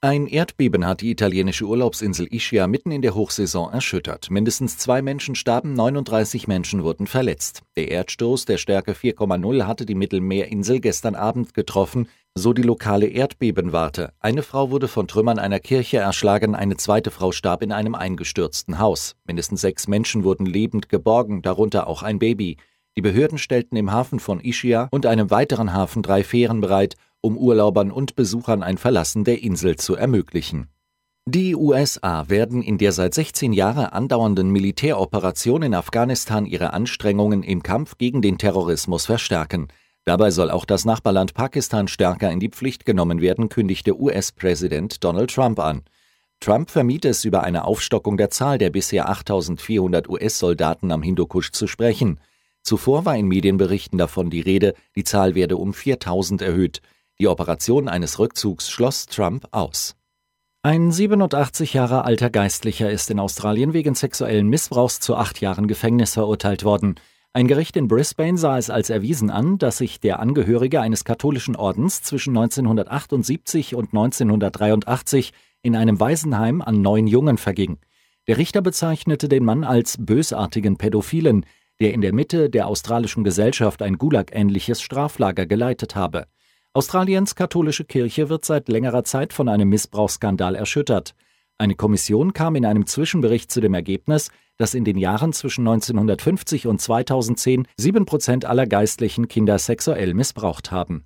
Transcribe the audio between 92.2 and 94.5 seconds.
kam in einem Zwischenbericht zu dem Ergebnis,